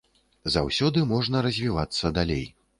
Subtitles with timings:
[0.55, 2.45] Заўсёды можна развівацца далей.